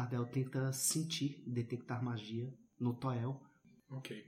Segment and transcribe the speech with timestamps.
[0.00, 3.38] Tardel tenta sentir, detectar magia no Toel.
[3.90, 4.24] Ok.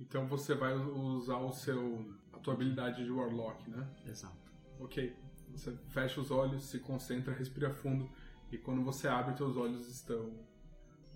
[0.00, 3.88] Então você vai usar o seu a tua habilidade de Warlock, né?
[4.06, 4.52] Exato.
[4.80, 5.16] Ok.
[5.52, 8.10] Você fecha os olhos, se concentra, respira fundo
[8.50, 10.32] e quando você abre, teus olhos estão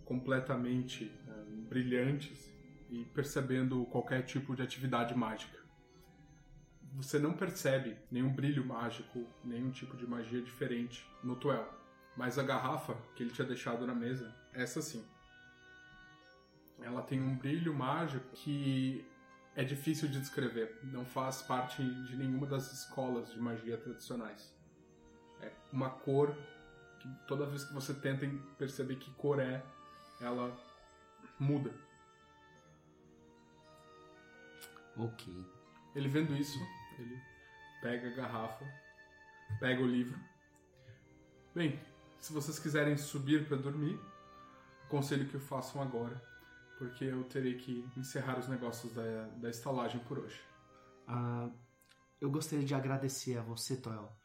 [0.05, 2.53] completamente eh, brilhantes
[2.89, 5.59] e percebendo qualquer tipo de atividade mágica.
[6.95, 11.82] Você não percebe nenhum brilho mágico, nenhum tipo de magia diferente no Tuel.
[12.17, 15.05] Mas a garrafa que ele tinha deixado na mesa, essa sim.
[16.81, 19.05] Ela tem um brilho mágico que
[19.55, 20.79] é difícil de descrever.
[20.83, 24.55] Não faz parte de nenhuma das escolas de magia tradicionais.
[25.41, 26.37] É uma cor
[27.01, 28.27] que toda vez que você tenta
[28.59, 29.63] perceber que cor é,
[30.21, 30.57] ela
[31.39, 31.73] muda.
[34.97, 35.33] Ok.
[35.95, 36.59] Ele vendo isso,
[36.99, 37.21] ele
[37.81, 38.65] pega a garrafa,
[39.59, 40.19] pega o livro.
[41.55, 41.79] Bem,
[42.23, 43.99] se vocês quiserem subir para dormir,
[44.85, 46.23] aconselho que o façam agora,
[46.79, 50.41] porque eu terei que encerrar os negócios da, da estalagem por hoje.
[51.09, 51.51] Ah,
[52.21, 54.17] eu gostaria de agradecer a você, Toel.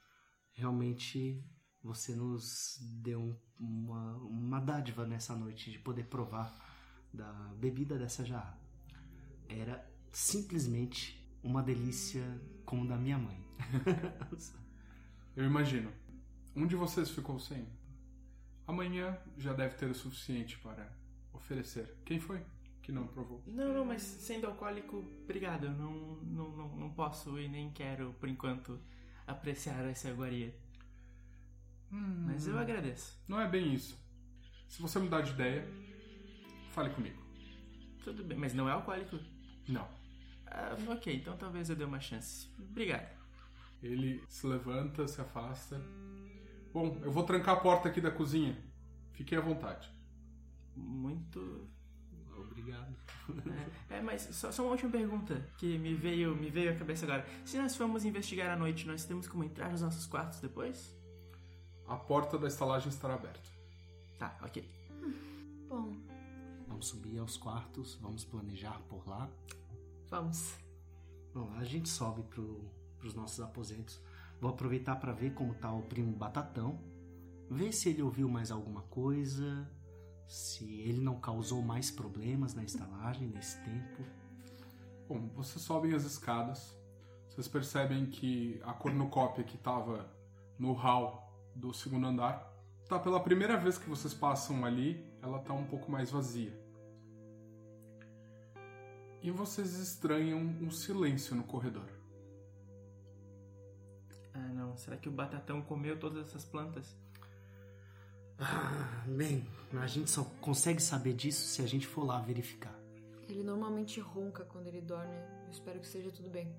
[0.52, 1.44] Realmente
[1.84, 6.56] você nos deu uma, uma dádiva nessa noite de poder provar
[7.12, 8.60] da bebida dessa jarra.
[9.50, 12.24] Era simplesmente uma delícia
[12.64, 13.44] como da minha mãe.
[15.36, 15.92] Eu imagino.
[16.56, 17.68] Um de vocês ficou sem.
[18.68, 20.92] Amanhã já deve ter o suficiente para
[21.34, 21.96] oferecer.
[22.06, 22.44] Quem foi
[22.82, 23.42] que não provou?
[23.48, 25.70] Não, não, mas sendo alcoólico, obrigado.
[25.70, 28.80] Não, não, não, não posso e nem quero, por enquanto,
[29.26, 30.54] apreciar essa iguaria.
[31.92, 33.18] Hum, Mas eu agradeço.
[33.28, 33.98] Não é bem isso.
[34.68, 35.66] Se você mudar de ideia,
[36.72, 37.22] fale comigo.
[38.04, 39.18] Tudo bem, mas não é alcoólico.
[39.68, 39.88] Não.
[40.46, 42.50] Ah, ok, então talvez eu dê uma chance.
[42.60, 43.08] Obrigado.
[43.82, 45.82] Ele se levanta, se afasta.
[46.78, 48.56] Bom, eu vou trancar a porta aqui da cozinha.
[49.14, 49.92] Fiquem à vontade.
[50.76, 51.68] Muito.
[52.38, 52.96] Obrigado.
[53.90, 57.26] É, mas só, só uma última pergunta que me veio, me veio à cabeça agora.
[57.44, 60.96] Se nós formos investigar à noite, nós temos como entrar nos nossos quartos depois?
[61.88, 63.50] A porta da estalagem estará aberta.
[64.20, 64.64] Tá, ok.
[65.68, 65.98] Bom,
[66.68, 69.28] Vamos subir aos quartos, vamos planejar por lá.
[70.12, 70.54] Vamos.
[71.34, 72.70] Bom, a gente sobe pro,
[73.00, 74.00] pros nossos aposentos.
[74.40, 76.80] Vou aproveitar para ver como tá o primo Batatão.
[77.50, 79.70] Ver se ele ouviu mais alguma coisa.
[80.28, 84.04] Se ele não causou mais problemas na estalagem nesse tempo.
[85.08, 86.78] Bom, vocês sobem as escadas.
[87.30, 90.10] Vocês percebem que a cornucópia que estava
[90.60, 92.54] no hall do segundo andar,
[92.88, 96.54] tá pela primeira vez que vocês passam ali, ela tá um pouco mais vazia.
[99.22, 101.97] E vocês estranham um silêncio no corredor.
[104.38, 104.78] Ah, não.
[104.78, 106.96] Será que o batatão comeu todas essas plantas?
[108.40, 109.44] Ah, bem,
[109.74, 112.78] a gente só consegue saber disso se a gente for lá verificar.
[113.28, 115.16] ele normalmente ronca quando ele dorme.
[115.46, 116.56] Eu espero que esteja tudo bem.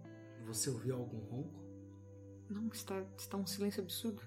[0.47, 1.61] Você ouviu algum ronco?
[2.51, 4.23] Não, está, está um silêncio absurdo.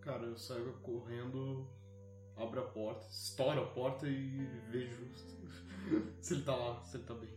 [0.00, 1.66] Cara, eu saio correndo,
[2.36, 5.06] abro a porta, estouro a porta e vejo
[6.20, 7.36] se ele tá lá, se ele tá bem.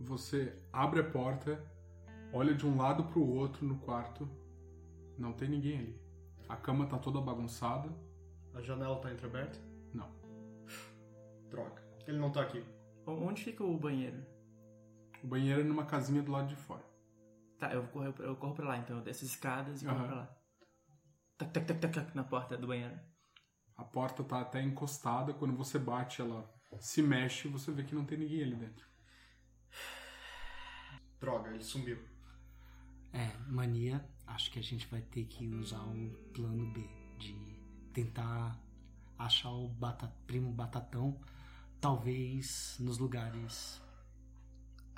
[0.00, 1.58] Você abre a porta,
[2.32, 4.28] olha de um lado pro outro no quarto.
[5.18, 6.00] Não tem ninguém ali.
[6.48, 7.88] A cama tá toda bagunçada.
[8.54, 9.58] A janela tá entreaberta?
[9.92, 10.10] Não.
[11.50, 11.82] Droga.
[12.06, 12.64] Ele não tá aqui.
[13.06, 14.24] O- Onde fica o banheiro?
[15.22, 16.84] O banheiro é numa casinha do lado de fora.
[17.58, 18.98] Tá, eu corro, eu corro pra lá então.
[18.98, 20.06] Eu desço as escadas e corro Aham.
[20.06, 20.36] pra lá.
[21.38, 22.98] Tac, tac, tac, tac, tac, na porta do banheiro.
[23.76, 25.32] A porta tá até encostada.
[25.34, 27.48] Quando você bate, ela se mexe.
[27.48, 28.86] Você vê que não tem ninguém ali dentro.
[31.18, 31.98] Droga, ele sumiu.
[33.16, 36.86] É, mania, acho que a gente vai ter que usar um plano B
[37.18, 37.34] de
[37.92, 38.60] tentar
[39.18, 41.18] achar o bata- primo batatão,
[41.80, 43.80] talvez nos lugares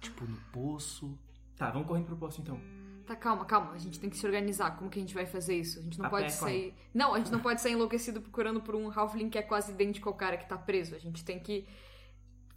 [0.00, 1.16] tipo no poço.
[1.56, 2.60] Tá, vamos correndo pro posto então.
[3.06, 3.72] Tá, calma, calma.
[3.72, 4.76] A gente tem que se organizar.
[4.76, 5.78] Como que a gente vai fazer isso?
[5.78, 6.74] A gente não A pode pé, sair.
[6.92, 10.08] Não, a gente não pode sair enlouquecido procurando por um Halfling que é quase idêntico
[10.08, 10.94] ao cara que tá preso.
[10.94, 11.66] A gente tem que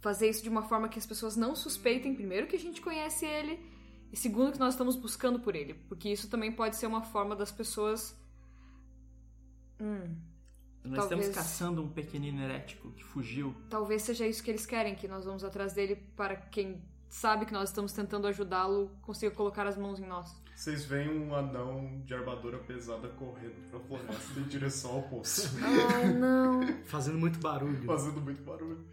[0.00, 3.24] fazer isso de uma forma que as pessoas não suspeitem, primeiro, que a gente conhece
[3.24, 3.64] ele,
[4.12, 5.74] e segundo, que nós estamos buscando por ele.
[5.88, 8.14] Porque isso também pode ser uma forma das pessoas.
[9.80, 10.16] Hum.
[10.84, 13.54] Nós Talvez- estamos caçando um pequenino herético que fugiu.
[13.70, 17.52] Talvez seja isso que eles querem, que nós vamos atrás dele para quem sabe que
[17.52, 20.34] nós estamos tentando ajudá-lo consiga colocar as mãos em nós.
[20.56, 25.48] Vocês veem um anão de armadura pesada correndo pra floresta em direção ao poço.
[26.04, 26.60] Oh, não.
[26.84, 27.84] Fazendo muito barulho.
[27.84, 28.84] Fazendo muito barulho.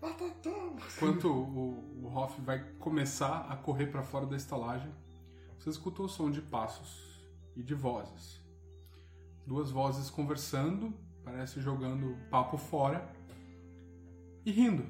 [0.00, 0.76] Batatão!
[0.96, 4.92] Enquanto o, o Hoff vai começar a correr para fora da estalagem,
[5.58, 7.20] você escuta o som de passos
[7.56, 8.40] e de vozes.
[9.46, 10.92] Duas vozes conversando,
[11.24, 13.08] parece jogando papo fora
[14.44, 14.86] e rindo.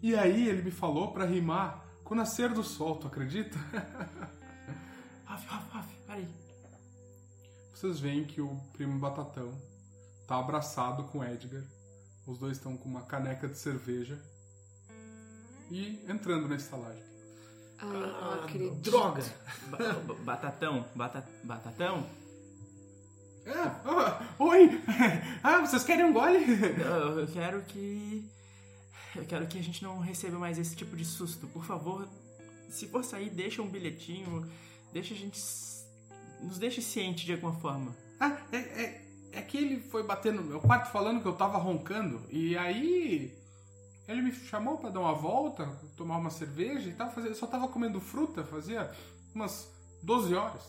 [0.00, 3.58] E aí ele me falou para rimar com o nascer do sol, tu acredita?
[5.24, 6.28] Raf, Raf, Raf, peraí.
[7.74, 9.52] Vocês veem que o primo Batatão
[10.26, 11.62] tá abraçado com Edgar.
[12.28, 14.20] Os dois estão com uma caneca de cerveja
[15.70, 17.02] e entrando na estalagem.
[17.82, 18.74] Não acredito.
[18.82, 19.22] Droga!
[19.70, 22.06] Ba- ba- batatão, bata, batatão.
[23.46, 24.68] Ah, ah, oi!
[25.42, 26.38] Ah, vocês querem um gole?
[26.84, 28.28] Eu, eu quero que.
[29.16, 31.46] Eu quero que a gente não receba mais esse tipo de susto.
[31.46, 32.06] Por favor,
[32.68, 34.46] se for sair, deixa um bilhetinho.
[34.92, 35.40] Deixa a gente.
[36.42, 37.96] Nos deixe ciente de alguma forma.
[38.20, 41.58] Ah, é, é, é que ele foi bater no meu quarto falando que eu tava
[41.58, 42.22] roncando.
[42.30, 43.36] E aí.
[44.06, 47.12] Ele me chamou pra dar uma volta, tomar uma cerveja e tal.
[47.18, 48.90] Eu só tava comendo fruta, fazia
[49.34, 49.70] umas
[50.02, 50.62] 12 horas.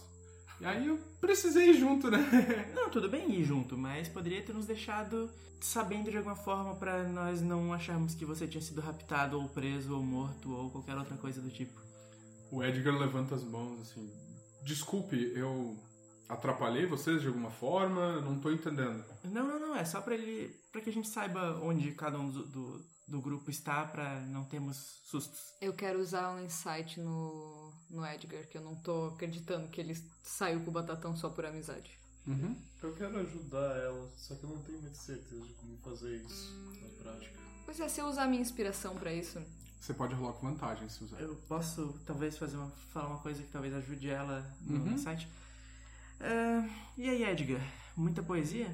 [0.59, 2.19] E aí eu precisei ir junto, né?
[2.75, 5.29] Não, tudo bem ir junto, mas poderia ter nos deixado
[5.61, 9.95] sabendo de alguma forma pra nós não acharmos que você tinha sido raptado ou preso
[9.95, 11.79] ou morto ou qualquer outra coisa do tipo.
[12.51, 14.09] O Edgar levanta as mãos assim.
[14.63, 15.77] Desculpe, eu
[16.30, 18.22] atrapalhei vocês de alguma forma?
[18.22, 19.04] Não tô entendendo.
[19.24, 20.50] Não, não, não, é só pra ele.
[20.72, 24.46] para que a gente saiba onde cada um do, do, do grupo está pra não
[24.46, 25.40] termos sustos.
[25.60, 29.96] Eu quero usar um insight no, no Edgar, que eu não tô acreditando que ele
[30.24, 31.98] saiu com o Batatão só por amizade.
[32.28, 32.56] Uhum.
[32.84, 36.54] Eu quero ajudar ela, só que eu não tenho muita certeza de como fazer isso
[36.81, 37.40] na prática.
[37.66, 39.42] Pois é, se eu usar a minha inspiração pra isso.
[39.81, 41.19] Você pode rolar com vantagem se usar.
[41.21, 44.98] Eu posso talvez fazer uma, falar uma coisa que talvez ajude ela no Uhum.
[44.98, 45.28] site.
[46.19, 47.61] É, e aí, Edgar?
[47.95, 48.68] Muita poesia?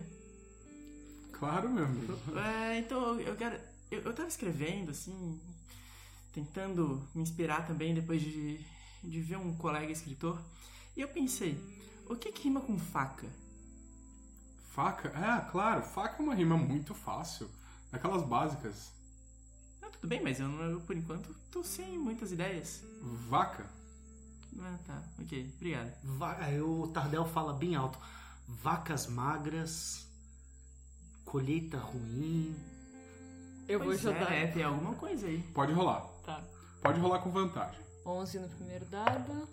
[1.34, 2.18] Claro, meu amigo.
[2.40, 3.60] É, então eu quero.
[3.92, 5.40] Eu, eu tava escrevendo, assim,
[6.34, 8.60] tentando me inspirar também depois de,
[9.04, 10.42] de ver um colega escritor.
[10.96, 11.60] E eu pensei,
[12.10, 13.28] o que que rima com faca?
[14.74, 15.10] Faca?
[15.10, 17.50] É, claro, faca é uma rima muito fácil.
[17.92, 18.92] Daquelas básicas.
[19.82, 22.84] Ah, tudo bem, mas eu, eu por enquanto tô sem muitas ideias.
[23.30, 23.75] Vaca?
[24.60, 25.92] Ah, tá, ok, obrigado.
[26.04, 28.00] Va- Aí o Tardel fala bem alto:
[28.48, 30.08] vacas magras,
[31.26, 32.56] colheita ruim.
[33.68, 34.32] Eu Pois vou ajudar.
[34.32, 35.42] É, é, tem alguma coisa aí.
[35.54, 36.02] Pode rolar.
[36.26, 36.44] Tá.
[36.82, 37.80] Pode rolar com vantagem.
[38.06, 39.50] 11 no primeiro dado,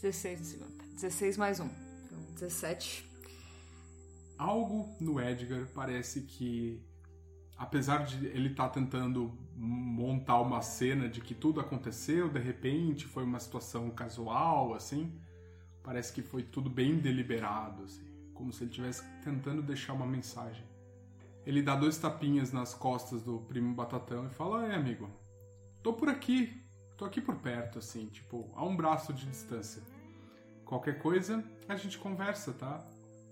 [0.00, 0.76] 16 no segundo.
[0.78, 1.68] Tá, 16 mais um.
[2.06, 3.04] Então, 17.
[4.38, 6.82] Algo no Edgar parece que,
[7.60, 13.22] apesar de ele estar tentando montar uma cena de que tudo aconteceu, de repente foi
[13.22, 15.12] uma situação casual, assim,
[15.82, 20.64] parece que foi tudo bem deliberado, assim, como se ele estivesse tentando deixar uma mensagem.
[21.44, 25.10] Ele dá dois tapinhas nas costas do primo Batatão e fala: "É, amigo,
[25.82, 26.64] tô por aqui,
[26.96, 29.82] tô aqui por perto, assim, tipo, a um braço de distância.
[30.64, 32.82] Qualquer coisa, a gente conversa, tá?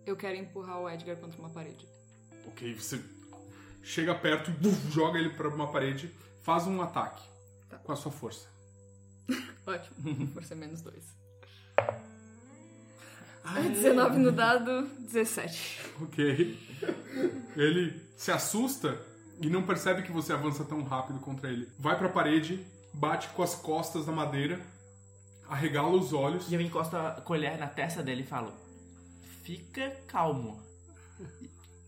[0.04, 1.88] Eu quero empurrar o Edgar contra uma parede.
[2.46, 3.02] Ok, você
[3.82, 7.22] chega perto e buf, joga ele pra uma parede, faz um ataque
[7.84, 8.48] com a sua força.
[9.66, 10.26] Ótimo.
[10.34, 11.18] Força menos 2.
[13.72, 15.80] 19 no dado, 17.
[16.02, 16.58] Ok.
[17.56, 19.00] Ele se assusta
[19.40, 21.68] e não percebe que você avança tão rápido contra ele.
[21.78, 24.60] Vai pra parede bate com as costas na madeira,
[25.48, 26.50] arregala os olhos.
[26.50, 28.52] E eu encosto a colher na testa dele e falo:
[29.42, 30.60] Fica calmo.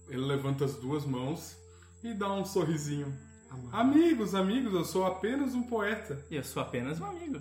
[0.08, 1.56] Ele levanta as duas mãos
[2.02, 3.16] e dá um sorrisinho.
[3.72, 6.24] Amigos, amigos, eu sou apenas um poeta.
[6.30, 7.40] E eu sou apenas um amigo.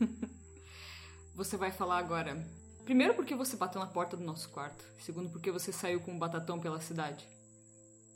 [1.34, 2.36] Você vai falar agora.
[2.84, 4.84] Primeiro, porque você bateu na porta do nosso quarto.
[5.00, 7.26] Segundo, porque você saiu com um batatão pela cidade.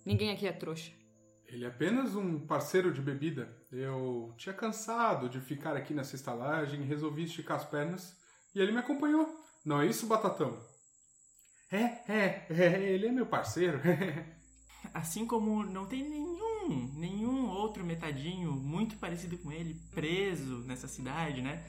[0.04, 0.90] Ninguém aqui é trouxa.
[1.46, 3.48] Ele é apenas um parceiro de bebida.
[3.70, 8.16] Eu tinha cansado de ficar aqui nessa estalagem, resolvi esticar as pernas
[8.54, 9.28] e ele me acompanhou.
[9.64, 10.58] Não é isso, Batatão?
[11.70, 13.80] É, é, é ele é meu parceiro.
[14.92, 21.40] Assim como não tem nenhum, nenhum outro metadinho muito parecido com ele preso nessa cidade,
[21.40, 21.64] né?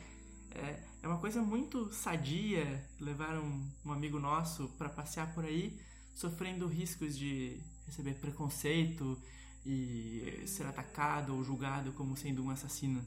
[0.51, 5.79] É, é uma coisa muito sadia levar um, um amigo nosso para passear por aí,
[6.15, 9.17] sofrendo riscos de receber preconceito
[9.65, 13.03] e ser atacado ou julgado como sendo um assassino.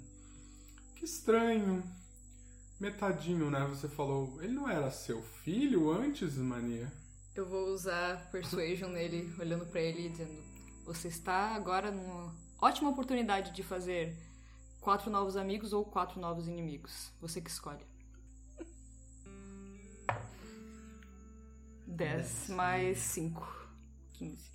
[0.94, 1.82] que estranho.
[2.78, 3.66] Metadinho, né?
[3.66, 4.42] Você falou.
[4.42, 6.90] Ele não era seu filho antes, mania?
[7.34, 10.42] Eu vou usar Persuasion nele, olhando pra ele e dizendo:
[10.84, 14.16] Você está agora numa ótima oportunidade de fazer
[14.80, 17.10] quatro novos amigos ou quatro novos inimigos.
[17.20, 17.84] Você que escolhe.
[21.87, 23.68] 10 mais 5.
[24.14, 24.50] 15.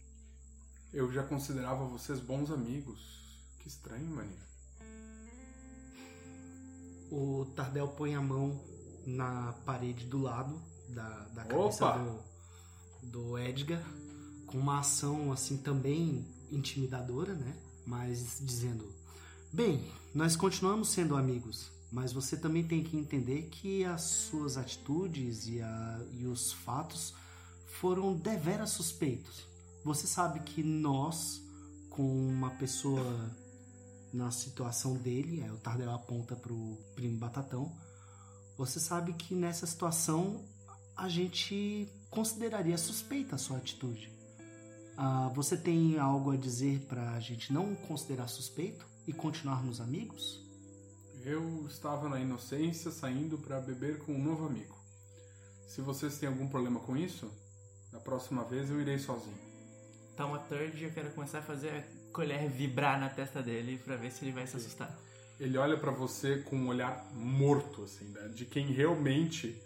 [0.93, 3.15] Eu já considerava vocês bons amigos.
[3.59, 4.45] Que estranho, mania.
[7.11, 8.59] O Tardel põe a mão
[9.05, 11.97] na parede do lado da, da cabeça Opa!
[11.97, 12.34] do,
[13.11, 13.83] do Edgar,
[14.45, 17.55] com uma ação assim também intimidadora, né?
[17.85, 18.91] Mas dizendo:
[19.51, 25.47] Bem, nós continuamos sendo amigos, mas você também tem que entender que as suas atitudes
[25.47, 27.13] e, a, e os fatos
[27.79, 29.47] foram deveras suspeitos.
[29.83, 31.41] Você sabe que nós,
[31.89, 33.31] com uma pessoa
[34.11, 37.71] na situação dele, aí o Tardel aponta pro primo Batatão,
[38.57, 40.43] você sabe que nessa situação
[40.95, 44.09] a gente consideraria suspeita a sua atitude.
[44.97, 50.41] Ah, você tem algo a dizer pra gente não considerar suspeito e continuarmos amigos?
[51.25, 54.77] Eu estava na inocência saindo para beber com um novo amigo.
[55.67, 57.29] Se vocês têm algum problema com isso,
[57.91, 59.37] da próxima vez eu irei sozinho.
[60.15, 63.77] Tá uma third e eu quero começar a fazer a colher vibrar na testa dele
[63.77, 64.97] pra ver se ele vai se assustar.
[65.37, 68.29] Ele olha pra você com um olhar morto, assim, né?
[68.29, 69.61] De quem realmente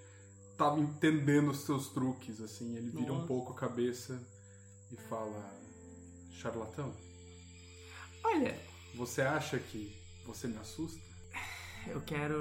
[0.60, 2.76] tava entendendo os seus truques, assim.
[2.76, 3.28] Ele vira um Nossa.
[3.28, 4.22] pouco a cabeça
[4.92, 5.52] e fala:
[6.34, 6.94] Charlatão,
[8.24, 8.60] Olha,
[8.96, 11.00] você acha que você me assusta?
[11.88, 12.38] eu quero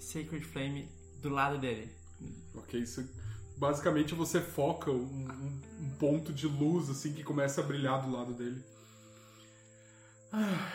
[0.00, 0.88] Sacred Flame
[1.22, 1.90] do lado dele.
[2.54, 3.08] Ok, isso.
[3.56, 4.94] Basicamente você foca um,
[5.28, 8.62] um- um ponto de luz, assim, que começa a brilhar do lado dele.
[10.32, 10.72] Ah,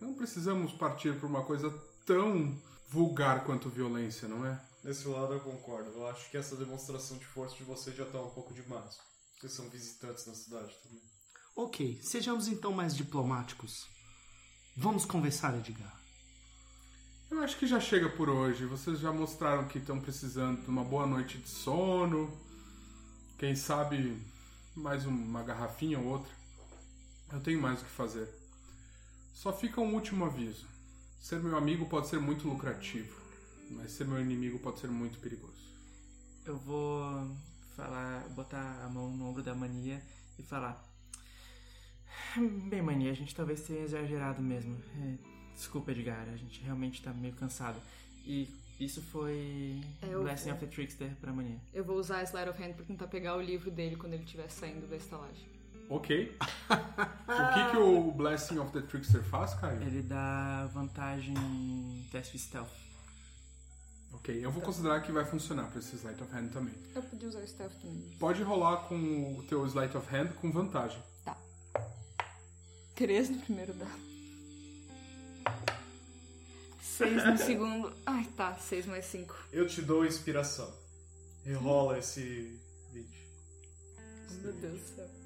[0.00, 1.70] não precisamos partir por uma coisa
[2.04, 2.56] tão
[2.88, 4.60] vulgar quanto violência, não é?
[4.82, 5.90] Nesse lado eu concordo.
[5.90, 8.98] Eu acho que essa demonstração de força de vocês já tá um pouco demais.
[9.38, 11.02] Vocês são visitantes na cidade também.
[11.56, 13.86] Ok, sejamos então mais diplomáticos.
[14.76, 15.98] Vamos conversar, Edgar.
[17.30, 18.66] Eu acho que já chega por hoje.
[18.66, 22.30] Vocês já mostraram que estão precisando de uma boa noite de sono.
[23.38, 24.22] Quem sabe
[24.74, 26.32] mais uma garrafinha ou outra.
[27.32, 28.28] Eu tenho mais o que fazer.
[29.32, 30.66] Só fica um último aviso.
[31.26, 33.12] Ser meu amigo pode ser muito lucrativo,
[33.70, 35.58] mas ser meu inimigo pode ser muito perigoso.
[36.44, 37.28] Eu vou
[37.74, 40.00] falar, botar a mão no ombro da mania
[40.38, 40.80] e falar.
[42.68, 44.80] Bem, mania, a gente talvez tenha exagerado mesmo.
[45.02, 45.16] É,
[45.56, 47.80] desculpa, Edgar, a gente realmente tá meio cansado.
[48.24, 51.58] E isso foi É, eu- Blessing of the Trickster pra mania.
[51.74, 54.22] Eu vou usar a Slide of Hand pra tentar pegar o livro dele quando ele
[54.22, 55.55] estiver saindo da estalagem.
[55.88, 56.36] Ok.
[56.68, 59.82] o que, que o Blessing of the Trickster faz, Caio?
[59.82, 62.86] Ele dá vantagem em teste de stealth.
[64.12, 66.74] Ok, eu vou considerar que vai funcionar pra esse Sleight of Hand também.
[66.94, 68.10] Eu podia usar o Stealth também.
[68.18, 71.00] Pode rolar com o teu Sleight of Hand com vantagem.
[71.24, 71.36] Tá.
[72.94, 74.06] Três no primeiro dado.
[76.80, 77.92] Seis no segundo.
[78.06, 78.54] Ai, tá.
[78.54, 79.36] Seis mais cinco.
[79.52, 80.72] Eu te dou inspiração.
[81.44, 82.58] Rerola esse
[82.92, 83.28] 20.
[84.42, 85.25] Meu Deus do céu.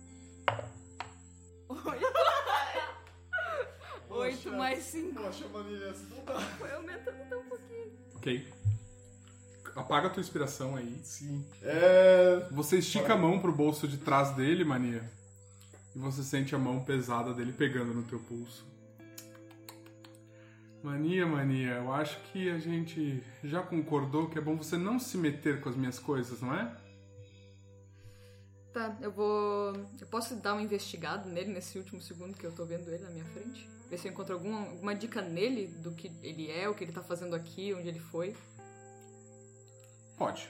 [1.69, 2.07] Oito.
[4.11, 5.23] Oito mais cinco.
[5.23, 6.41] Poxa, Manilha, não dá.
[6.41, 7.93] Foi aumentando tão pouquinho.
[8.17, 8.53] Ok.
[9.77, 11.01] Apaga a tua inspiração aí.
[11.05, 11.47] Sim.
[11.63, 12.49] É.
[12.51, 15.09] Você estica a mão pro bolso de trás dele, mania.
[15.95, 18.69] E você sente a mão pesada dele pegando no teu pulso.
[20.83, 25.19] Mania, mania, eu acho que a gente já concordou que é bom você não se
[25.19, 26.75] meter com as minhas coisas, não é?
[28.73, 29.75] Tá, eu vou.
[30.01, 33.11] Eu posso dar uma investigada nele nesse último segundo que eu tô vendo ele na
[33.11, 33.69] minha frente?
[33.89, 36.93] Ver se eu encontro alguma, alguma dica nele do que ele é, o que ele
[36.93, 38.37] tá fazendo aqui, onde ele foi.
[40.17, 40.49] Pode.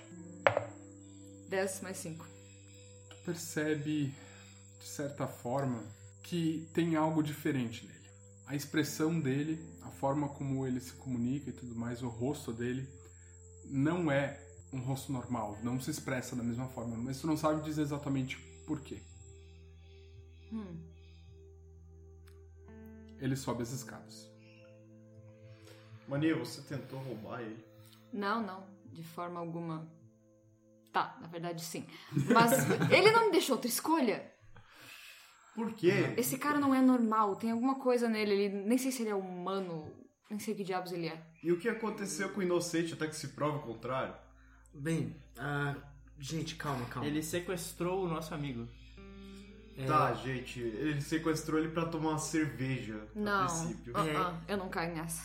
[1.49, 2.29] 10 mais 5.
[3.09, 4.15] Tu percebe,
[4.79, 5.83] de certa forma,
[6.23, 8.11] que tem algo diferente nele.
[8.47, 12.87] A expressão dele, a forma como ele se comunica e tudo mais, o rosto dele,
[13.65, 14.39] não é
[14.73, 18.39] um rosto normal, não se expressa da mesma forma, mas tu não sabe dizer exatamente
[18.67, 19.01] por quê.
[20.53, 20.91] Hum.
[23.19, 24.31] Ele sobe as escadas.
[26.09, 27.65] Mania, você tentou roubar ele?
[28.13, 29.89] Não, não, de forma alguma.
[30.93, 31.87] Tá, na verdade sim.
[32.33, 32.53] Mas
[32.91, 34.33] ele não me deixou outra escolha.
[35.55, 36.15] Por quê?
[36.17, 39.15] Esse cara não é normal, tem alguma coisa nele, ele nem sei se ele é
[39.15, 39.93] humano,
[40.29, 41.23] nem sei que diabos ele é.
[41.43, 44.15] E o que aconteceu com o inocente até que se prova o contrário?
[44.73, 45.75] Bem, ah,
[46.19, 47.09] gente, calma, calma.
[47.09, 48.67] Ele sequestrou o nosso amigo.
[49.77, 53.93] É, Tá, gente, ele sequestrou ele pra tomar uma cerveja Não, a princípio.
[53.97, 54.03] ah,
[54.39, 55.23] ah, eu não caio nessa.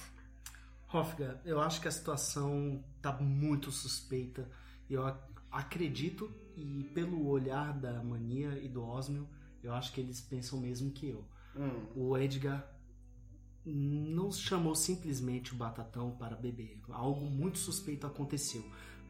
[0.92, 4.50] Hofgar, eu acho que a situação tá muito suspeita.
[4.90, 5.20] Eu ac-
[5.52, 9.28] acredito, e pelo olhar da Mania e do Osmio,
[9.62, 11.25] eu acho que eles pensam mesmo que eu.
[11.56, 12.66] Hum, O Edgar
[13.66, 16.80] não chamou simplesmente o Batatão para beber.
[16.90, 18.64] Algo muito suspeito aconteceu.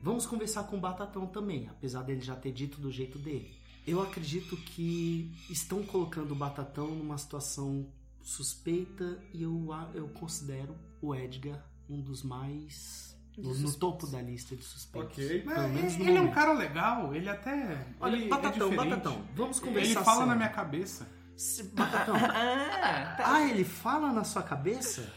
[0.05, 3.51] Vamos conversar com o Batatão também, apesar dele já ter dito do jeito dele.
[3.87, 7.87] Eu acredito que estão colocando o Batatão numa situação
[8.21, 13.03] suspeita e eu, a- eu considero o Edgar um dos mais.
[13.35, 15.17] No, no topo da lista de suspeitos.
[15.17, 15.41] Ok.
[15.41, 17.87] Pelo menos no ele é um cara legal, ele até.
[17.99, 18.89] Olha, ele Batatão, é diferente.
[18.91, 20.27] Batatão, vamos Ele conversar fala sério.
[20.29, 21.07] na minha cabeça.
[21.35, 22.15] Se- Batatão.
[23.25, 25.11] ah, ele fala na sua cabeça?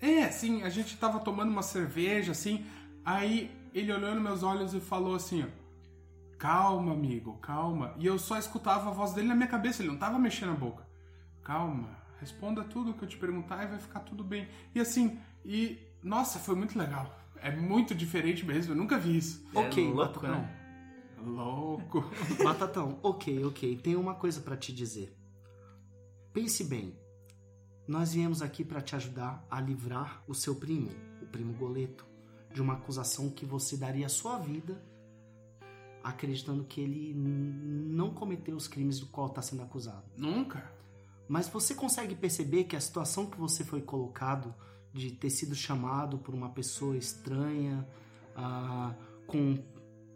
[0.00, 2.64] É, assim, a gente tava tomando uma cerveja, assim,
[3.04, 5.46] aí ele olhou nos meus olhos e falou assim, ó,
[6.38, 7.94] calma, amigo, calma.
[7.98, 10.56] E eu só escutava a voz dele na minha cabeça, ele não tava mexendo a
[10.56, 10.86] boca.
[11.42, 14.48] Calma, responda tudo que eu te perguntar e vai ficar tudo bem.
[14.74, 17.18] E assim, e, nossa, foi muito legal.
[17.36, 19.46] É muito diferente mesmo, eu nunca vi isso.
[19.54, 20.40] É ok, louco, Batatão.
[20.40, 20.62] né?
[21.22, 22.04] Louco.
[22.42, 23.76] Batatão, ok, ok.
[23.76, 25.14] Tenho uma coisa pra te dizer.
[26.32, 26.98] Pense bem.
[27.86, 30.90] Nós viemos aqui pra te ajudar a livrar o seu primo,
[31.22, 32.06] o primo Goleto,
[32.56, 34.82] de uma acusação que você daria a sua vida
[36.02, 40.04] acreditando que ele não cometeu os crimes do qual está sendo acusado.
[40.16, 40.72] Nunca.
[41.28, 44.54] Mas você consegue perceber que a situação que você foi colocado
[44.90, 47.86] de ter sido chamado por uma pessoa estranha,
[48.34, 48.94] ah,
[49.26, 49.58] com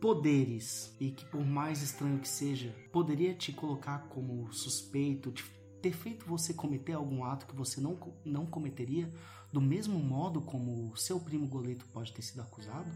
[0.01, 5.45] poderes, e que por mais estranho que seja, poderia te colocar como suspeito, te-
[5.83, 9.13] ter feito você cometer algum ato que você não, não cometeria,
[9.53, 12.91] do mesmo modo como o seu primo Goleto pode ter sido acusado?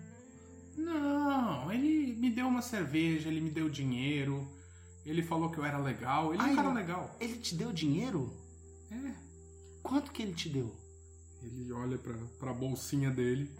[0.76, 4.48] Não, ele me deu uma cerveja, ele me deu dinheiro,
[5.04, 7.16] ele falou que eu era legal, ele é Ah, um cara ele- legal.
[7.20, 8.32] Ele te deu dinheiro?
[8.90, 9.14] É.
[9.82, 10.74] Quanto que ele te deu?
[11.42, 13.50] Ele olha pra, pra bolsinha dele,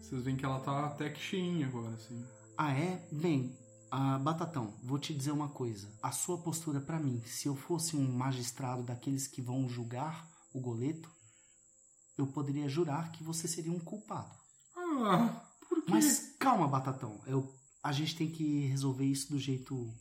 [0.00, 2.24] vocês veem que ela tá até que cheinha agora, assim.
[2.56, 3.06] Ah, é?
[3.10, 3.56] Bem,
[3.90, 5.88] ah, Batatão, vou te dizer uma coisa.
[6.02, 10.60] A sua postura pra mim, se eu fosse um magistrado daqueles que vão julgar o
[10.60, 11.10] goleto,
[12.22, 14.30] eu poderia jurar que você seria um culpado.
[14.76, 15.90] Ah, por quê?
[15.90, 17.20] Mas calma, Batatão.
[17.26, 19.92] Eu, a gente tem que resolver isso do jeito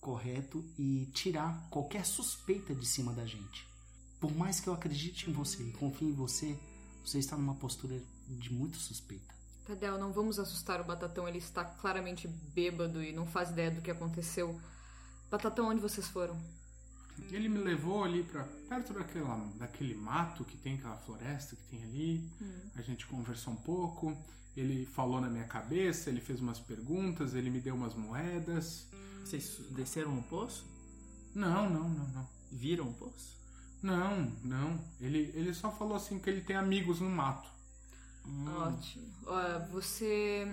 [0.00, 3.68] correto e tirar qualquer suspeita de cima da gente.
[4.18, 6.58] Por mais que eu acredite em você e confie em você,
[7.04, 9.34] você está numa postura de muito suspeita.
[9.66, 13.80] Tadeu, não vamos assustar o Batatão, ele está claramente bêbado e não faz ideia do
[13.80, 14.60] que aconteceu.
[15.30, 16.40] Batatão, onde vocês foram?
[17.30, 21.82] Ele me levou ali pra perto daquela, daquele mato que tem, aquela floresta que tem
[21.82, 22.28] ali.
[22.76, 24.16] A gente conversou um pouco.
[24.56, 28.86] Ele falou na minha cabeça, ele fez umas perguntas, ele me deu umas moedas.
[29.24, 30.66] Vocês desceram um poço?
[31.34, 32.28] Não, não, não, não.
[32.50, 33.38] Viram um poço?
[33.82, 34.80] Não, não.
[35.00, 37.48] Ele, ele só falou assim que ele tem amigos no mato.
[38.26, 38.52] Hum.
[38.56, 39.06] Ótimo.
[39.26, 40.46] Ó, você.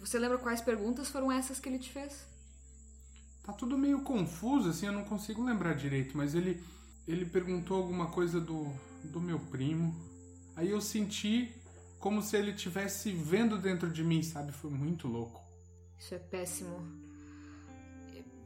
[0.00, 2.26] Você lembra quais perguntas foram essas que ele te fez?
[3.44, 6.64] Tá tudo meio confuso, assim, eu não consigo lembrar direito, mas ele,
[7.06, 8.72] ele perguntou alguma coisa do,
[9.04, 9.94] do meu primo.
[10.56, 11.54] Aí eu senti
[12.00, 14.50] como se ele estivesse vendo dentro de mim, sabe?
[14.50, 15.42] Foi muito louco.
[15.98, 16.80] Isso é péssimo.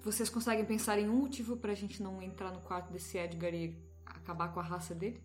[0.03, 3.77] Vocês conseguem pensar em um motivo pra gente não entrar no quarto desse Edgar e
[4.05, 5.23] acabar com a raça dele?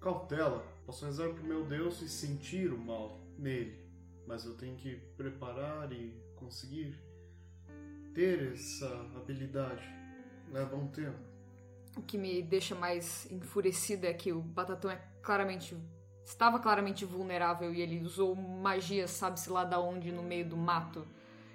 [0.00, 0.62] Cautela.
[0.84, 3.78] Posso rezar pro meu Deus e sentir o mal nele.
[4.26, 6.98] Mas eu tenho que preparar e conseguir
[8.14, 9.82] ter essa habilidade.
[10.50, 11.18] Leva um tempo.
[11.96, 15.76] O que me deixa mais enfurecida é que o Batatão é claramente.
[16.24, 21.06] estava claramente vulnerável e ele usou magia, sabe-se lá da onde, no meio do mato.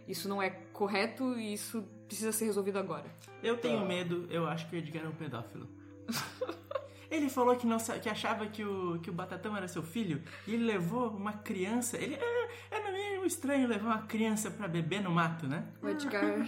[0.08, 3.10] Isso não é correto e isso precisa ser resolvido agora.
[3.44, 5.68] Eu tenho medo, eu acho que o Edgar é um pedófilo.
[7.10, 10.54] Ele falou que, não, que achava que o, que o Batatão era seu filho e
[10.54, 11.98] ele levou uma criança.
[11.98, 15.66] Ele é, é no mínimo estranho levar uma criança pra beber no mato, né?
[15.82, 16.46] O Edgar.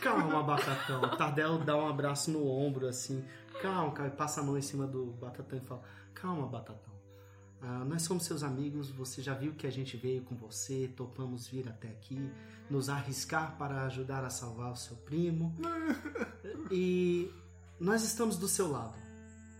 [0.00, 1.00] Calma, Batatão.
[1.00, 3.24] O Tardel dá um abraço no ombro, assim.
[3.60, 4.10] Calma, cara.
[4.10, 6.92] Passa a mão em cima do Batatão e fala: Calma, Batatão.
[7.60, 8.90] Ah, nós somos seus amigos.
[8.90, 10.92] Você já viu que a gente veio com você.
[10.96, 12.28] Topamos vir até aqui.
[12.68, 15.54] Nos arriscar para ajudar a salvar o seu primo.
[16.74, 17.30] E
[17.82, 18.94] nós estamos do seu lado.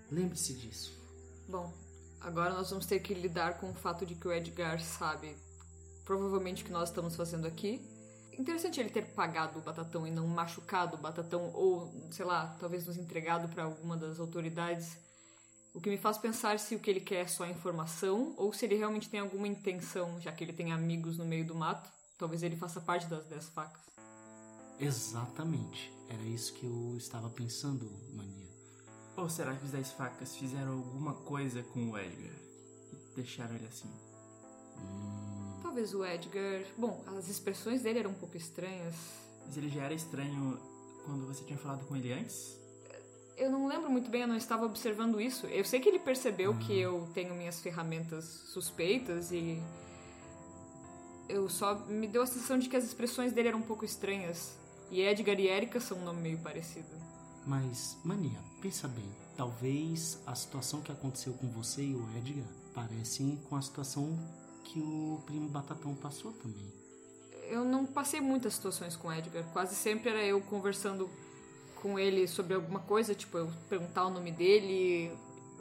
[0.08, 0.96] Lembre-se disso.
[1.48, 1.74] Bom,
[2.20, 5.36] agora nós vamos ter que lidar com o fato de que o Edgar sabe
[6.04, 7.84] provavelmente o que nós estamos fazendo aqui.
[8.38, 12.86] Interessante ele ter pagado o Batatão e não machucado o Batatão ou, sei lá, talvez
[12.86, 14.96] nos entregado para alguma das autoridades.
[15.74, 18.64] O que me faz pensar se o que ele quer é só informação ou se
[18.66, 21.90] ele realmente tem alguma intenção, já que ele tem amigos no meio do mato.
[22.16, 23.91] Talvez ele faça parte das dez facas.
[24.82, 25.92] Exatamente.
[26.08, 28.50] Era isso que eu estava pensando, Mania.
[29.16, 32.34] Ou será que os Dez Facas fizeram alguma coisa com o Edgar
[32.92, 33.88] e deixaram ele assim?
[35.62, 36.64] Talvez o Edgar.
[36.76, 38.94] Bom, as expressões dele eram um pouco estranhas.
[39.46, 40.58] Mas ele já era estranho
[41.04, 42.58] quando você tinha falado com ele antes?
[43.36, 45.46] Eu não lembro muito bem, eu não estava observando isso.
[45.46, 49.62] Eu sei que ele percebeu que eu tenho minhas ferramentas suspeitas e.
[51.28, 54.60] Eu só me deu a sensação de que as expressões dele eram um pouco estranhas.
[54.92, 56.86] E Edgar e Erika são um nome meio parecido.
[57.46, 59.08] Mas, Mania, pensa bem.
[59.34, 64.18] Talvez a situação que aconteceu com você e o Edgar parecem com a situação
[64.62, 66.70] que o primo Batatão passou também.
[67.48, 69.42] Eu não passei muitas situações com Edgar.
[69.54, 71.08] Quase sempre era eu conversando
[71.76, 75.10] com ele sobre alguma coisa, tipo, eu perguntar o nome dele.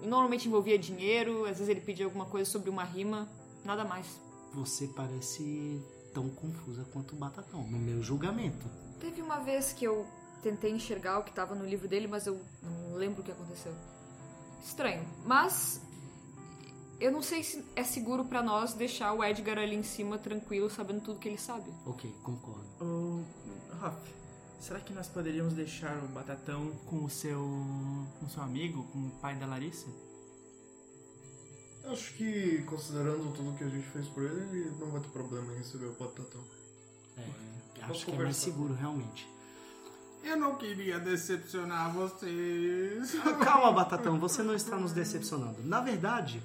[0.03, 3.29] Normalmente envolvia dinheiro, às vezes ele pedia alguma coisa sobre uma rima,
[3.63, 4.19] nada mais.
[4.53, 5.81] Você parece
[6.13, 8.65] tão confusa quanto o Batatão, no meu julgamento.
[9.01, 10.05] Teve uma vez que eu
[10.43, 13.73] tentei enxergar o que estava no livro dele, mas eu não lembro o que aconteceu.
[14.63, 15.05] Estranho.
[15.25, 15.81] Mas
[16.99, 20.69] eu não sei se é seguro pra nós deixar o Edgar ali em cima tranquilo,
[20.69, 21.73] sabendo tudo que ele sabe.
[21.85, 22.63] Ok, concordo.
[22.79, 23.23] Ô,
[23.83, 24.13] Hoff,
[24.59, 27.39] será que nós poderíamos deixar o Batatão com o seu.
[28.19, 29.87] com o seu amigo, com o pai da Larissa?
[31.85, 35.51] Acho que, considerando tudo que a gente fez por ele, ele não vai ter problema
[35.53, 36.43] em receber o batatão.
[37.17, 37.23] É,
[37.89, 39.27] acho que é mais seguro, realmente.
[40.23, 43.15] Eu não queria decepcionar vocês.
[43.43, 45.63] Calma, Batatão, você não está nos decepcionando.
[45.63, 46.41] Na verdade,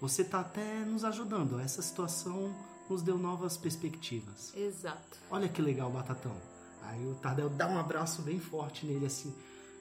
[0.00, 1.60] você está até nos ajudando.
[1.60, 2.54] Essa situação
[2.88, 4.52] nos deu novas perspectivas.
[4.56, 5.18] Exato.
[5.30, 6.34] Olha que legal, Batatão.
[6.82, 9.34] Aí o Tardel dá um abraço bem forte nele assim.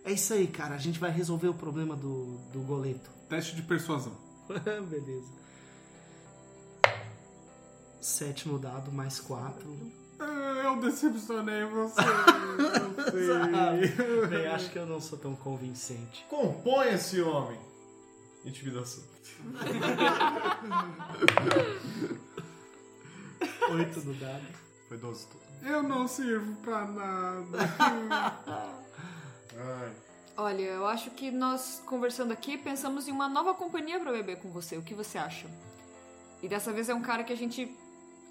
[0.03, 0.75] É isso aí, cara.
[0.75, 3.09] A gente vai resolver o problema do, do goleto.
[3.29, 4.15] Teste de persuasão.
[4.47, 5.39] Beleza.
[8.01, 9.77] Sete no dado, mais quatro.
[10.19, 12.07] Eu decepcionei vocês.
[13.13, 14.27] Eu sei.
[14.27, 16.25] Bem, acho que eu não sou tão convincente.
[16.29, 17.57] Compõe esse homem!
[18.45, 19.03] Intimidação.
[23.71, 24.45] Oito no dado.
[24.87, 25.39] Foi 12 tudo.
[25.63, 27.57] Eu não sirvo pra nada.
[29.57, 29.91] Ai.
[30.37, 34.49] Olha, eu acho que nós, conversando aqui, pensamos em uma nova companhia pra beber com
[34.49, 34.77] você.
[34.77, 35.47] O que você acha?
[36.41, 37.75] E dessa vez é um cara que a gente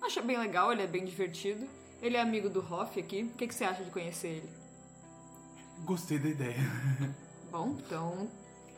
[0.07, 1.67] acha bem legal, ele é bem divertido.
[2.01, 3.25] Ele é amigo do Hoff aqui.
[3.25, 4.51] O que, que você acha de conhecer ele?
[5.85, 6.59] Gostei da ideia.
[7.51, 8.29] Bom, então.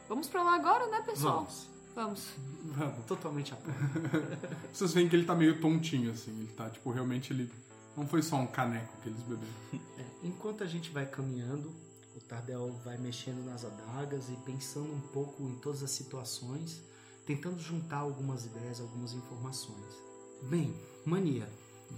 [0.08, 1.44] Vamos pra lá agora, né, pessoal?
[1.44, 1.68] Vamos.
[1.94, 2.28] Vamos.
[2.76, 3.04] Vamos.
[3.06, 3.74] Totalmente a pau.
[4.72, 6.30] Vocês veem que ele tá meio tontinho, assim.
[6.30, 7.50] Ele tá, tipo, realmente ele.
[7.96, 9.52] Não foi só um caneco que eles beberam.
[9.98, 11.74] É, enquanto a gente vai caminhando,
[12.16, 16.80] o Tardel vai mexendo nas adagas e pensando um pouco em todas as situações,
[17.26, 20.09] tentando juntar algumas ideias, algumas informações.
[20.42, 20.74] Bem,
[21.04, 21.48] Mania,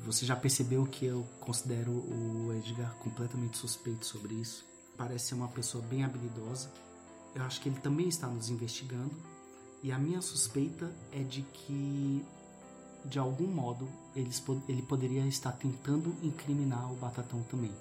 [0.05, 4.64] você já percebeu que eu considero o Edgar completamente suspeito sobre isso.
[4.96, 6.70] Parece ser uma pessoa bem habilidosa.
[7.35, 9.14] Eu acho que ele também está nos investigando.
[9.83, 12.24] E a minha suspeita é de que,
[13.05, 17.72] de algum modo, ele poderia estar tentando incriminar o Batatão também.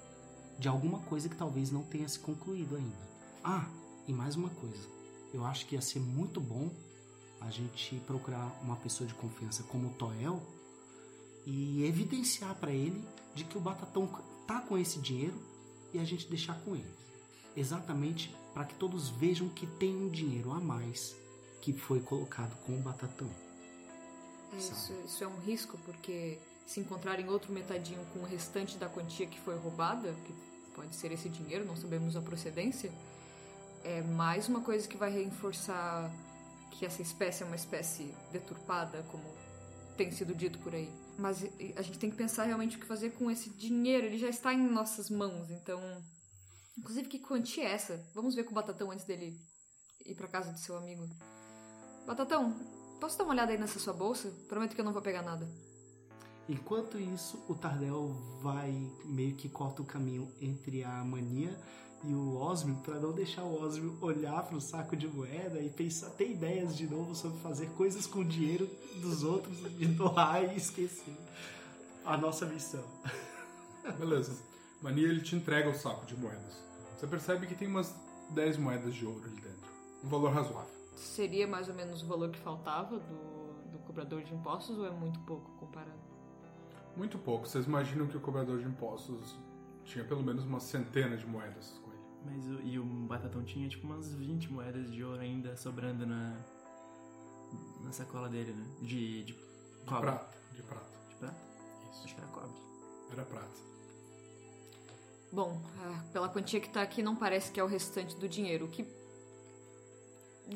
[0.59, 3.09] De alguma coisa que talvez não tenha se concluído ainda.
[3.43, 3.67] Ah,
[4.07, 4.87] e mais uma coisa.
[5.33, 6.69] Eu acho que ia ser muito bom
[7.41, 10.41] a gente procurar uma pessoa de confiança como o Toel
[11.45, 14.07] e evidenciar para ele de que o Batatão
[14.47, 15.35] tá com esse dinheiro
[15.93, 16.93] e a gente deixar com ele.
[17.55, 21.15] Exatamente para que todos vejam que tem um dinheiro a mais
[21.61, 23.29] que foi colocado com o Batatão.
[24.53, 28.89] É, isso, isso é um risco, porque se encontrarem outro metadinho com o restante da
[28.89, 30.33] quantia que foi roubada, que
[30.73, 32.91] pode ser esse dinheiro, não sabemos a procedência,
[33.83, 36.11] é mais uma coisa que vai reforçar
[36.71, 39.23] que essa espécie é uma espécie deturpada, como
[39.95, 40.91] tem sido dito por aí.
[41.17, 41.43] Mas
[41.75, 44.07] a gente tem que pensar realmente o que fazer com esse dinheiro.
[44.07, 45.79] Ele já está em nossas mãos, então.
[46.77, 48.03] Inclusive, que quantia é essa?
[48.15, 49.39] Vamos ver com o Batatão antes dele
[50.05, 51.07] ir pra casa do seu amigo.
[52.07, 52.55] Batatão,
[52.99, 54.31] posso dar uma olhada aí nessa sua bolsa?
[54.47, 55.47] Prometo que eu não vou pegar nada.
[56.49, 58.09] Enquanto isso, o Tardel
[58.41, 58.71] vai
[59.05, 61.55] meio que corta o caminho entre a mania
[62.03, 65.69] e o Osmio para não deixar o Osmio olhar para o saco de moeda e
[65.69, 68.67] pensar, ter ideias de novo sobre fazer coisas com o dinheiro
[69.01, 71.15] dos outros e doar e esquecer
[72.05, 72.83] a nossa missão.
[73.97, 74.35] Beleza.
[74.81, 76.63] Mania ele te entrega o saco de moedas.
[76.97, 77.93] Você percebe que tem umas
[78.31, 79.71] 10 moedas de ouro ali dentro.
[80.03, 80.71] Um valor razoável.
[80.95, 84.91] Seria mais ou menos o valor que faltava do, do cobrador de impostos ou é
[84.91, 85.99] muito pouco comparado?
[86.97, 87.47] Muito pouco.
[87.47, 89.35] Vocês imaginam que o cobrador de impostos
[89.85, 91.79] tinha pelo menos uma centena de moedas.
[92.25, 96.37] Mas o, e o Batatão tinha tipo umas 20 moedas de ouro ainda sobrando na,
[97.83, 98.65] na sacola dele, né?
[98.81, 99.35] De, de De
[99.87, 100.01] cobre.
[100.11, 100.37] prata.
[100.53, 100.99] De prata.
[101.09, 101.37] De prata?
[101.91, 102.03] Isso.
[102.05, 102.61] Acho que era cobre.
[103.11, 103.61] Era prata.
[105.31, 105.61] Bom,
[106.11, 108.85] pela quantia que tá aqui, não parece que é o restante do dinheiro, o que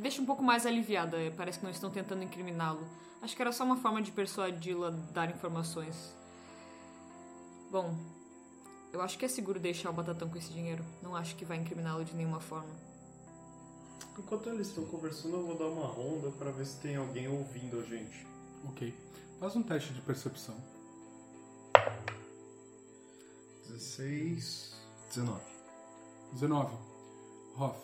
[0.01, 1.17] deixa um pouco mais aliviada.
[1.17, 2.86] eh, Parece que não estão tentando incriminá-lo.
[3.21, 6.13] Acho que era só uma forma de persuadi-lo a dar informações.
[7.71, 7.97] Bom,
[8.96, 10.84] eu acho que é seguro deixar o Batatão com esse dinheiro.
[11.04, 12.74] Não acho que vai incriminá-lo de nenhuma forma.
[14.18, 17.78] Enquanto eles estão conversando, eu vou dar uma ronda pra ver se tem alguém ouvindo
[17.78, 18.26] a gente.
[18.70, 18.98] Ok.
[19.38, 20.56] Faz um teste de percepção.
[23.68, 24.74] 16.
[25.10, 25.42] 19.
[26.32, 26.78] 19.
[27.58, 27.78] Hoff.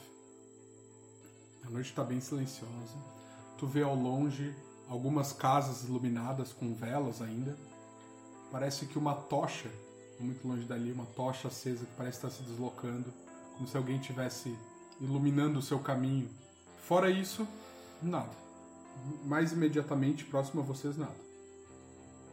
[1.65, 2.95] A noite está bem silenciosa.
[3.58, 4.56] Tu vê ao longe
[4.88, 7.58] algumas casas iluminadas com velas ainda.
[8.50, 9.69] Parece que uma tocha,
[10.21, 13.12] muito longe dali, uma tocha acesa que parece estar se deslocando,
[13.55, 14.55] como se alguém estivesse
[14.99, 16.29] iluminando o seu caminho.
[16.77, 17.47] Fora isso,
[18.01, 18.31] nada.
[19.25, 21.15] Mais imediatamente próximo a vocês, nada.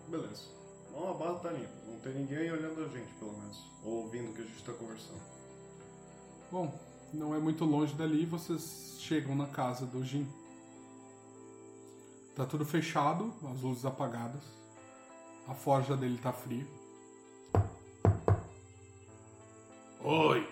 [0.08, 0.44] Beleza.
[0.94, 1.70] Ó, a barra tá limpa.
[1.86, 3.64] Não tem ninguém olhando a gente, pelo menos.
[3.84, 5.20] Ou ouvindo o que a gente tá conversando.
[6.50, 6.78] Bom,
[7.12, 10.26] não é muito longe dali, vocês chegam na casa do Jin.
[12.34, 14.42] Tá tudo fechado, as luzes apagadas.
[15.46, 16.66] A forja dele tá fria.
[20.10, 20.48] Oi!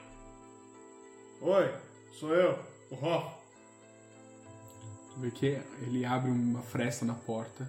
[1.41, 1.75] Oi,
[2.21, 2.59] sou eu,
[2.91, 3.37] o Hoff.
[5.15, 5.47] Tu vê que
[5.81, 7.67] ele abre uma fresta na porta,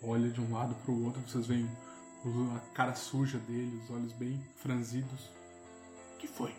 [0.00, 1.68] olha de um lado pro outro, vocês veem
[2.24, 5.28] o- a cara suja dele, os olhos bem franzidos.
[6.14, 6.54] O que foi?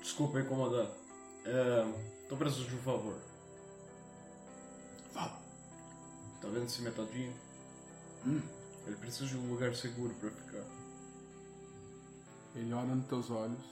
[0.00, 0.90] Desculpa incomodar.
[1.44, 1.84] É.
[2.30, 3.18] Tô precisando de um favor.
[5.12, 5.38] Fala.
[6.40, 7.34] Tá vendo esse metadinho?
[8.26, 8.40] Hum.
[8.86, 10.64] Ele precisa de um lugar seguro pra ficar.
[12.54, 13.64] Ele olha nos teus olhos.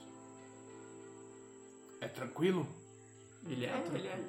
[1.99, 2.67] É tranquilo?
[3.45, 4.23] Ele é, ele é.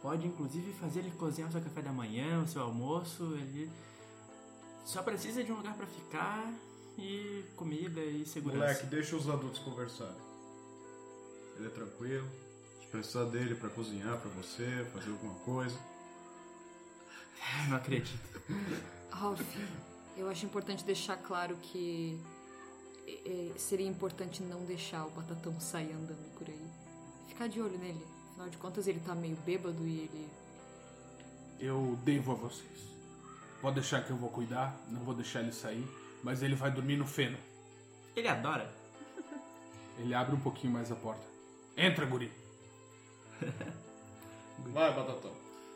[0.00, 3.70] Pode inclusive fazer ele cozinhar o seu café da manhã, o seu almoço, ele
[4.84, 6.52] só precisa de um lugar pra ficar
[6.96, 8.60] e comida e segurança.
[8.60, 10.16] Moleque, deixa os adultos conversarem.
[11.56, 12.26] Ele é tranquilo.
[12.80, 15.78] Se precisar dele pra cozinhar pra você, fazer alguma coisa.
[17.68, 18.42] Não acredito.
[19.10, 19.56] Ralph,
[20.16, 22.18] eu acho importante deixar claro que
[23.56, 26.66] seria importante não deixar o Batatão sair andando por aí.
[27.28, 28.04] Ficar de olho nele.
[28.30, 30.28] Afinal de contas, ele tá meio bêbado e ele.
[31.58, 32.88] Eu devo a vocês.
[33.60, 35.86] Pode deixar que eu vou cuidar, não vou deixar ele sair,
[36.22, 37.36] mas ele vai dormir no feno.
[38.14, 38.72] Ele adora.
[39.98, 41.24] Ele abre um pouquinho mais a porta.
[41.76, 42.30] Entra, guri.
[44.72, 45.32] Vai, Batatão.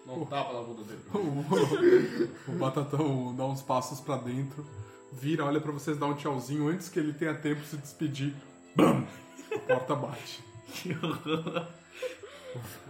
[0.06, 1.02] Não tapa na bunda dele.
[1.14, 4.66] O, o Batatão dá uns passos pra dentro,
[5.12, 8.34] vira, olha pra vocês dar um tchauzinho antes que ele tenha tempo de se despedir.
[8.74, 9.06] Bam!
[9.54, 10.42] A porta bate.
[10.72, 11.68] Que horror.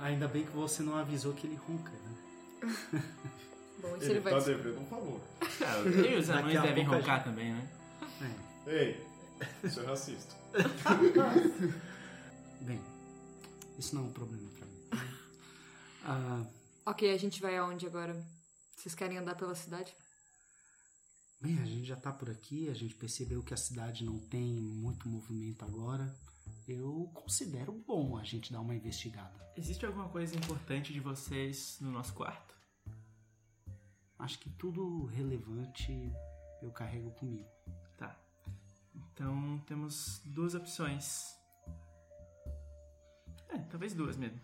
[0.00, 3.02] Ainda bem que você não avisou que ele ronca, né?
[3.80, 4.32] Bom, isso Ele, ele, vai.
[4.34, 5.20] tá devendo um favor.
[5.40, 7.68] Ah, e os anões devem roncar também, né?
[8.66, 9.04] Ei,
[9.64, 10.36] isso é racista.
[12.60, 12.80] Bem,
[13.78, 15.06] isso não é um problema pra mim.
[16.04, 16.42] Ah,
[16.84, 18.20] Ok, a gente vai aonde agora?
[18.76, 19.94] Vocês querem andar pela cidade?
[21.42, 24.46] Bem, a gente já tá por aqui, a gente percebeu que a cidade não tem
[24.46, 26.14] muito movimento agora.
[26.68, 29.34] Eu considero bom a gente dar uma investigada.
[29.56, 32.54] Existe alguma coisa importante de vocês no nosso quarto?
[34.20, 35.92] Acho que tudo relevante
[36.62, 37.48] eu carrego comigo.
[37.98, 38.16] Tá.
[38.94, 41.36] Então temos duas opções.
[43.48, 44.40] É, talvez duas mesmo.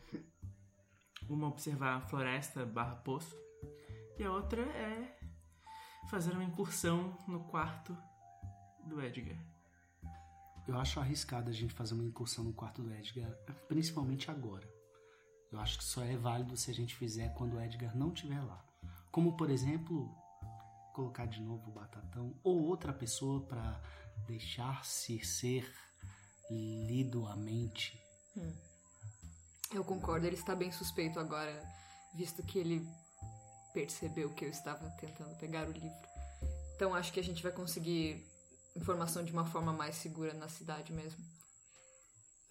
[1.28, 3.36] Uma observar a floresta barra poço.
[4.18, 5.16] E a outra é
[6.06, 7.96] fazer uma incursão no quarto
[8.84, 9.38] do Edgar.
[10.66, 13.30] Eu acho arriscado a gente fazer uma incursão no quarto do Edgar,
[13.68, 14.68] principalmente agora.
[15.50, 18.40] Eu acho que só é válido se a gente fizer quando o Edgar não estiver
[18.42, 18.62] lá.
[19.10, 20.14] Como, por exemplo,
[20.92, 23.80] colocar de novo o Batatão ou outra pessoa para
[24.26, 25.72] deixar-se ser
[26.50, 27.98] lido à mente.
[29.72, 31.62] Eu concordo, ele está bem suspeito agora,
[32.14, 32.86] visto que ele
[33.78, 36.08] percebeu que eu estava tentando pegar o livro.
[36.74, 38.26] Então acho que a gente vai conseguir
[38.74, 41.24] informação de uma forma mais segura na cidade mesmo.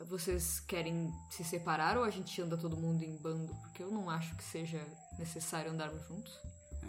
[0.06, 3.54] Vocês querem se separar ou a gente anda todo mundo em bando?
[3.56, 4.82] Porque eu não acho que seja
[5.20, 6.34] necessário andarmos juntos.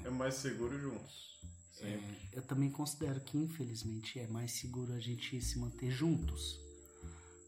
[0.04, 1.40] É mais seguro juntos.
[1.72, 2.28] Sempre.
[2.32, 6.60] Eu também considero que, infelizmente, é mais seguro a gente se manter juntos.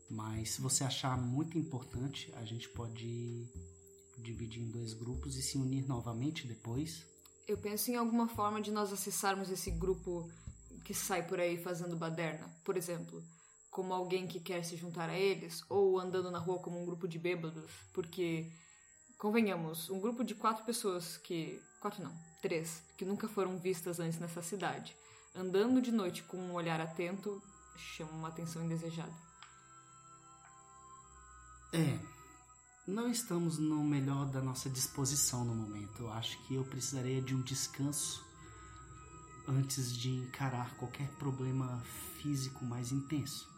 [0.09, 3.49] Mas se você achar muito importante, a gente pode
[4.21, 7.05] dividir em dois grupos e se unir novamente depois.
[7.49, 10.31] Eu penso em alguma forma de nós acessarmos esse grupo
[10.85, 13.23] que sai por aí fazendo baderna, por exemplo,
[13.71, 17.07] como alguém que quer se juntar a eles, ou andando na rua como um grupo
[17.07, 18.51] de bêbados, porque,
[19.19, 21.61] convenhamos, um grupo de quatro pessoas que.
[21.81, 24.97] quatro não, três, que nunca foram vistas antes nessa cidade,
[25.35, 27.41] andando de noite com um olhar atento,
[27.77, 29.13] chama uma atenção indesejada.
[31.73, 32.20] É,
[32.91, 36.03] não estamos no melhor da nossa disposição no momento.
[36.03, 38.25] Eu acho que eu precisaria de um descanso
[39.47, 41.83] antes de encarar qualquer problema
[42.21, 43.49] físico mais intenso.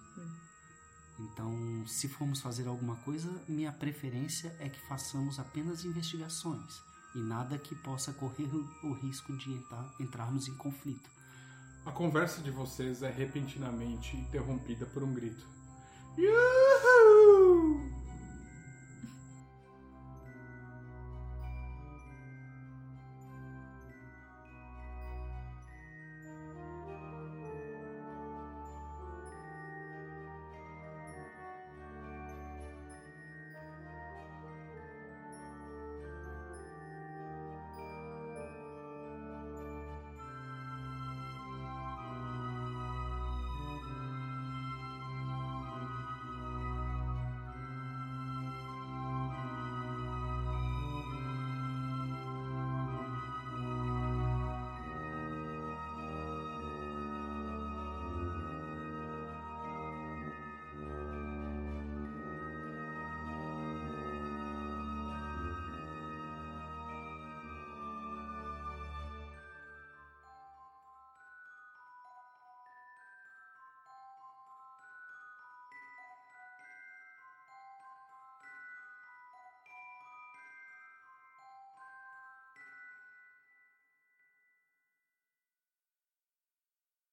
[1.19, 6.81] Então, se formos fazer alguma coisa, minha preferência é que façamos apenas investigações
[7.15, 8.49] e nada que possa correr
[8.83, 11.11] o risco de entrar, entrarmos em conflito.
[11.85, 15.47] A conversa de vocês é repentinamente interrompida por um grito.
[16.17, 18.02] "Yu!"